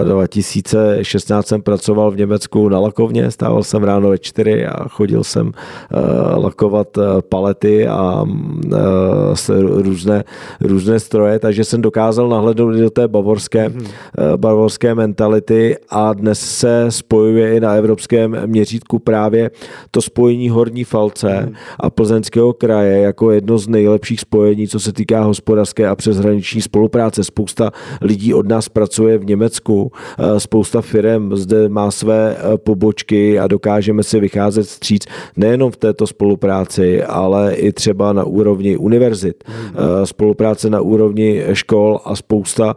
eh, 0.00 0.04
2016 0.04 1.46
jsem 1.46 1.62
pracoval 1.62 2.10
v 2.10 2.16
Německu 2.16 2.68
na 2.68 2.78
lakovně, 2.78 3.30
stával 3.30 3.62
jsem 3.62 3.82
ráno 3.82 4.08
ve 4.08 4.18
čtyři 4.18 4.66
a 4.66 4.88
chodil 4.88 5.24
jsem 5.24 5.46
uh, 5.46 6.44
lakovat 6.44 6.88
palety 7.28 7.86
a 7.86 8.22
uh, 8.22 9.82
různé, 9.82 10.24
různé 10.60 11.00
stroje, 11.00 11.38
takže 11.38 11.64
jsem 11.64 11.82
dokázal 11.82 12.28
nahlednout 12.28 12.74
do 12.74 12.90
té 12.90 13.08
bavorské, 13.08 13.68
uh, 13.68 14.36
bavorské 14.36 14.94
mentality 14.94 15.76
a 15.90 16.12
dnes 16.12 16.40
se 16.40 16.86
spojuje 16.88 17.56
i 17.56 17.60
na 17.60 17.72
evropském 17.72 18.36
měřítku 18.54 18.98
právě 18.98 19.50
to 19.90 20.02
spojení 20.02 20.48
Horní 20.48 20.84
Falce 20.84 21.28
hmm. 21.28 21.54
a 21.80 21.90
Plzeňského 21.90 22.52
kraje 22.52 23.00
jako 23.00 23.30
jedno 23.30 23.58
z 23.58 23.68
nejlepších 23.68 24.20
spojení, 24.20 24.68
co 24.68 24.80
se 24.80 24.92
týká 24.92 25.22
hospodářské 25.22 25.88
a 25.88 25.96
přeshraniční 25.96 26.62
spolupráce. 26.62 27.24
Spousta 27.24 27.70
lidí 28.00 28.34
od 28.34 28.48
nás 28.48 28.68
pracuje 28.68 29.18
v 29.18 29.24
Německu, 29.24 29.92
eh, 29.92 30.40
spousta 30.40 30.80
firm 30.80 31.36
zde 31.36 31.68
má 31.68 31.90
své 31.90 32.36
eh, 32.36 32.58
pobočky 32.58 33.38
a 33.38 33.46
dokážeme 33.46 34.02
si 34.02 34.20
vycházet 34.20 34.68
stříc 34.68 35.06
nejenom 35.36 35.70
v 35.70 35.76
této 35.76 36.06
spolupráci, 36.06 37.02
ale 37.02 37.54
i 37.54 37.72
třeba 37.72 38.12
na 38.12 38.24
úrovni 38.24 38.76
univerzit, 38.76 39.44
hmm. 39.46 39.70
Eh, 39.74 40.06
spolupráce 40.06 40.70
na 40.70 40.80
úrovni 40.80 41.42
škol 41.52 42.00
a 42.04 42.16
spousta 42.16 42.76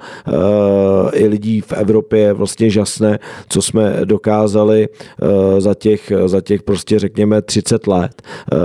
i 1.13 1.27
lidí 1.27 1.61
v 1.61 1.73
Evropě 1.73 2.19
je 2.19 2.33
vlastně 2.33 2.69
žasné, 2.69 3.19
co 3.49 3.61
jsme 3.61 4.01
dokázali 4.05 4.87
za 5.67 5.73
těch, 5.73 6.11
za 6.25 6.41
těch 6.41 6.63
prostě 6.63 6.99
řekněme 6.99 7.41
30 7.41 7.87
let. 7.87 8.21
Eh, 8.21 8.57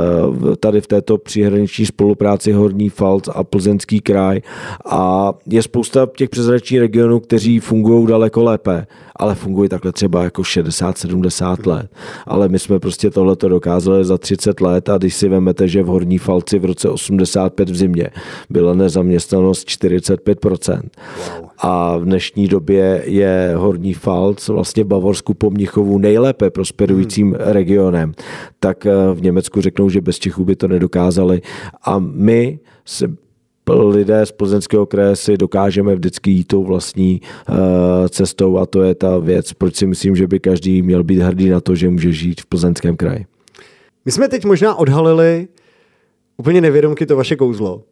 tady 0.56 0.80
v 0.80 0.87
této 0.87 1.18
příhraniční 1.18 1.87
spolupráci 1.87 2.52
Horní 2.52 2.88
Falc 2.88 3.28
a 3.28 3.44
Plzeňský 3.44 4.00
kraj. 4.00 4.40
A 4.87 5.32
je 5.47 5.62
spousta 5.62 6.09
těch 6.16 6.30
přezračních 6.30 6.80
regionů, 6.80 7.21
kteří 7.21 7.61
fungují 7.61 8.06
daleko 8.06 8.42
lépe, 8.42 8.87
ale 9.23 9.35
fungují 9.35 9.69
takhle 9.69 9.93
třeba 9.93 10.25
jako 10.25 10.43
60-70 10.43 11.67
let. 11.67 11.91
Ale 12.26 12.49
my 12.49 12.59
jsme 12.59 12.79
prostě 12.79 13.11
tohleto 13.11 13.49
dokázali 13.49 14.05
za 14.05 14.19
30 14.19 14.61
let 14.61 14.88
a 14.88 14.99
když 14.99 15.14
si 15.14 15.29
vemete, 15.29 15.69
že 15.69 15.83
v 15.83 15.87
Horní 15.87 16.19
Falci 16.19 16.59
v 16.59 16.64
roce 16.64 16.88
85 16.88 17.71
v 17.71 17.76
zimě 17.76 18.11
byla 18.50 18.75
nezaměstnanost 18.75 19.69
45%. 19.69 20.81
Wow. 21.41 21.49
A 21.59 21.97
v 21.97 22.05
dnešní 22.05 22.49
době 22.49 23.02
je 23.07 23.52
Horní 23.57 23.95
Falc 23.95 24.49
vlastně 24.49 24.85
Bavorsku 24.85 25.35
po 25.35 25.50
Mnichovu 25.50 25.99
nejlépe 25.99 26.50
prosperujícím 26.50 27.26
hmm. 27.26 27.37
regionem. 27.38 28.12
Tak 28.61 28.87
eh, 28.87 28.93
v 29.14 29.23
Německu 29.23 29.61
řeknou, 29.61 29.88
že 29.88 30.00
bez 30.00 30.19
Čechů 30.19 30.45
by 30.45 30.57
to 30.57 30.69
nedokázali. 30.69 31.43
A 31.85 31.99
my 31.99 32.59
se 32.85 33.23
lidé 33.69 34.26
z 34.26 34.33
plzeňského 34.33 34.87
kraje 34.87 35.16
si 35.16 35.37
dokážeme 35.37 35.95
vždycky 35.95 36.31
jít 36.31 36.45
tou 36.45 36.64
vlastní 36.64 37.21
uh, 37.21 37.57
cestou 38.09 38.59
a 38.59 38.66
to 38.66 38.83
je 38.83 38.95
ta 38.95 39.19
věc, 39.19 39.52
proč 39.52 39.76
si 39.76 39.87
myslím, 39.87 40.16
že 40.16 40.26
by 40.26 40.40
každý 40.40 40.83
měl 40.83 41.04
být 41.04 41.19
hrdý 41.19 41.49
na 41.49 41.61
to, 41.61 41.75
že 41.75 41.90
může 41.90 42.12
žít 42.12 42.40
v 42.40 42.47
plzeňském 42.47 42.97
kraji. 42.97 43.26
My 44.04 44.12
jsme 44.12 44.28
teď 44.28 44.45
možná 44.45 44.75
odhalili 44.75 45.49
úplně 46.37 46.61
nevědomky 46.61 47.07
to 47.07 47.16
vaše 47.16 47.37
kouzlo, 47.37 47.83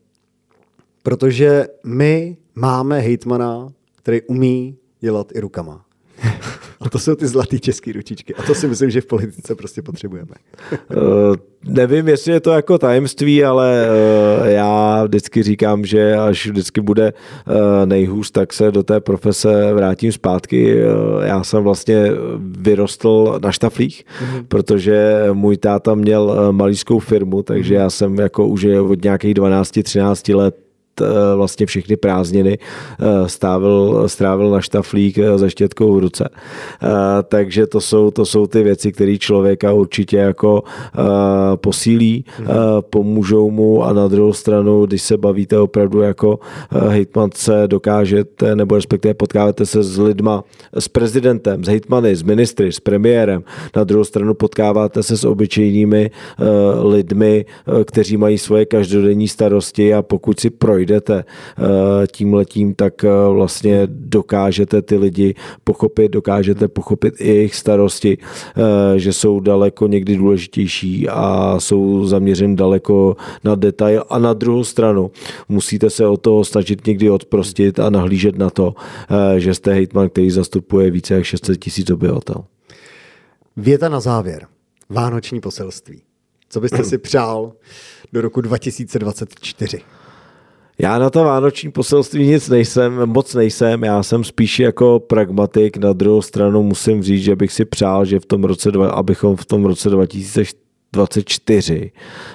protože 1.02 1.66
my 1.84 2.36
máme 2.54 3.00
hejtmana, 3.00 3.72
který 3.96 4.22
umí 4.22 4.76
dělat 5.00 5.32
i 5.34 5.40
rukama. 5.40 5.84
A 6.80 6.88
to 6.88 6.98
jsou 6.98 7.14
ty 7.14 7.26
zlatý 7.26 7.60
české 7.60 7.92
ručičky. 7.92 8.34
A 8.34 8.42
to 8.42 8.54
si 8.54 8.68
myslím, 8.68 8.90
že 8.90 9.00
v 9.00 9.06
politice 9.06 9.54
prostě 9.54 9.82
potřebujeme. 9.82 10.30
uh, 10.96 11.34
nevím, 11.64 12.08
jestli 12.08 12.32
je 12.32 12.40
to 12.40 12.50
jako 12.50 12.78
tajemství, 12.78 13.44
ale 13.44 13.86
uh, 14.40 14.46
já 14.46 15.04
vždycky 15.04 15.42
říkám, 15.42 15.84
že 15.84 16.16
až 16.16 16.46
vždycky 16.46 16.80
bude 16.80 17.12
uh, 17.12 17.54
nejhůř, 17.84 18.30
tak 18.30 18.52
se 18.52 18.70
do 18.70 18.82
té 18.82 19.00
profese 19.00 19.74
vrátím 19.74 20.12
zpátky. 20.12 20.84
Uh, 20.84 21.24
já 21.24 21.44
jsem 21.44 21.62
vlastně 21.62 22.10
vyrostl 22.38 23.38
na 23.42 23.52
štaflích, 23.52 24.04
mm-hmm. 24.04 24.44
protože 24.48 25.28
můj 25.32 25.56
táta 25.56 25.94
měl 25.94 26.52
malířskou 26.52 26.98
firmu, 26.98 27.42
takže 27.42 27.74
mm-hmm. 27.74 27.80
já 27.80 27.90
jsem 27.90 28.18
jako 28.18 28.46
už 28.46 28.64
od 28.64 29.04
nějakých 29.04 29.34
12-13 29.34 30.36
let 30.36 30.69
vlastně 31.36 31.66
všechny 31.66 31.96
prázdniny 31.96 32.58
strávil, 33.26 34.04
strávil 34.06 34.50
na 34.50 34.60
štaflík 34.60 35.18
za 35.36 35.48
štětkou 35.48 35.94
v 35.94 35.98
ruce. 35.98 36.28
Takže 37.28 37.66
to 37.66 37.80
jsou, 37.80 38.10
to 38.10 38.26
jsou 38.26 38.46
ty 38.46 38.62
věci, 38.62 38.92
které 38.92 39.18
člověka 39.18 39.72
určitě 39.72 40.16
jako 40.16 40.62
posílí, 41.56 42.24
pomůžou 42.90 43.50
mu 43.50 43.84
a 43.84 43.92
na 43.92 44.08
druhou 44.08 44.32
stranu, 44.32 44.86
když 44.86 45.02
se 45.02 45.16
bavíte 45.16 45.58
opravdu 45.58 46.00
jako 46.00 46.38
hejtmance, 46.88 47.62
dokážete 47.66 48.56
nebo 48.56 48.74
respektive 48.74 49.14
potkáváte 49.14 49.66
se 49.66 49.82
s 49.82 49.98
lidma, 49.98 50.44
s 50.78 50.88
prezidentem, 50.88 51.64
s 51.64 51.68
hejtmany, 51.68 52.16
s 52.16 52.22
ministry, 52.22 52.72
s 52.72 52.80
premiérem. 52.80 53.42
Na 53.76 53.84
druhou 53.84 54.04
stranu 54.04 54.34
potkáváte 54.34 55.02
se 55.02 55.16
s 55.16 55.24
obyčejnými 55.24 56.10
lidmi, 56.82 57.44
kteří 57.84 58.16
mají 58.16 58.38
svoje 58.38 58.66
každodenní 58.66 59.28
starosti 59.28 59.94
a 59.94 60.02
pokud 60.02 60.40
si 60.40 60.50
projdete 60.50 60.89
uh, 60.94 61.14
tím 62.12 62.34
letím, 62.34 62.74
tak 62.74 63.04
uh, 63.04 63.34
vlastně 63.34 63.82
dokážete 63.86 64.82
ty 64.82 64.96
lidi 64.96 65.34
pochopit, 65.64 66.08
dokážete 66.08 66.68
pochopit 66.68 67.14
i 67.18 67.28
jejich 67.28 67.54
starosti, 67.54 68.18
uh, 68.18 68.64
že 68.96 69.12
jsou 69.12 69.40
daleko 69.40 69.86
někdy 69.86 70.16
důležitější 70.16 71.08
a 71.08 71.54
jsou 71.58 72.06
zaměřen 72.06 72.56
daleko 72.56 73.16
na 73.44 73.54
detail 73.54 74.04
a 74.08 74.18
na 74.18 74.32
druhou 74.32 74.64
stranu 74.64 75.10
musíte 75.48 75.90
se 75.90 76.06
o 76.06 76.16
toho 76.16 76.44
snažit 76.44 76.86
někdy 76.86 77.10
odprostit 77.10 77.78
a 77.78 77.90
nahlížet 77.90 78.38
na 78.38 78.50
to, 78.50 78.74
že 79.36 79.54
jste 79.54 79.72
hejtman, 79.72 80.08
který 80.08 80.30
zastupuje 80.30 80.90
více 80.90 81.14
jak 81.14 81.24
600 81.24 81.58
tisíc 81.58 81.90
obyvatel. 81.90 82.44
Věta 83.56 83.88
na 83.88 84.00
závěr. 84.00 84.46
Vánoční 84.88 85.40
poselství. 85.40 86.02
Co 86.48 86.60
byste 86.60 86.84
si 86.84 86.98
přál 86.98 87.52
do 88.12 88.20
roku 88.20 88.40
2024? 88.40 89.82
Já 90.82 90.98
na 90.98 91.10
to 91.10 91.24
vánoční 91.24 91.70
poselství 91.70 92.26
nic 92.26 92.48
nejsem, 92.48 93.06
moc 93.06 93.34
nejsem, 93.34 93.84
já 93.84 94.02
jsem 94.02 94.24
spíš 94.24 94.60
jako 94.60 95.00
pragmatik, 95.00 95.76
na 95.76 95.92
druhou 95.92 96.22
stranu 96.22 96.62
musím 96.62 97.02
říct, 97.02 97.22
že 97.22 97.36
bych 97.36 97.52
si 97.52 97.64
přál, 97.64 98.04
že 98.04 98.20
v 98.20 98.26
tom 98.26 98.44
roce, 98.44 98.70
abychom 98.90 99.36
v 99.36 99.44
tom 99.44 99.64
roce 99.64 99.90
2024 99.90 101.92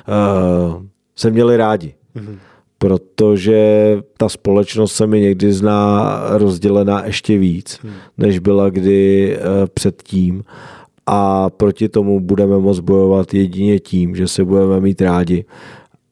uh, 0.07 0.83
se 1.15 1.31
měli 1.31 1.57
rádi. 1.57 1.93
Mm-hmm. 2.15 2.37
Protože 2.77 3.97
ta 4.17 4.29
společnost 4.29 4.95
se 4.95 5.07
mi 5.07 5.21
někdy 5.21 5.53
zná 5.53 6.19
rozdělená 6.29 7.05
ještě 7.05 7.37
víc, 7.37 7.79
hmm. 7.83 7.93
než 8.17 8.39
byla 8.39 8.69
kdy 8.69 9.37
uh, 9.37 9.43
předtím 9.73 10.43
a 11.05 11.49
proti 11.49 11.89
tomu 11.89 12.19
budeme 12.19 12.57
moct 12.57 12.79
bojovat 12.79 13.33
jedině 13.33 13.79
tím, 13.79 14.15
že 14.15 14.27
se 14.27 14.45
budeme 14.45 14.79
mít 14.79 15.01
rádi 15.01 15.45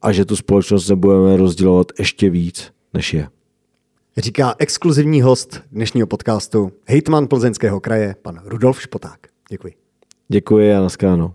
a 0.04 0.12
že 0.12 0.24
tu 0.24 0.36
společnost 0.36 0.88
nebudeme 0.88 1.36
rozdělovat 1.36 1.86
ještě 1.98 2.30
víc, 2.30 2.72
než 2.94 3.14
je. 3.14 3.28
Říká 4.16 4.54
exkluzivní 4.58 5.22
host 5.22 5.60
dnešního 5.72 6.06
podcastu, 6.06 6.72
hejtman 6.86 7.26
plzeňského 7.26 7.80
kraje, 7.80 8.16
pan 8.22 8.40
Rudolf 8.44 8.82
Špoták. 8.82 9.26
Děkuji. 9.50 9.74
Děkuji 10.28 10.74
a 10.74 10.80
naskáno. 10.80 11.34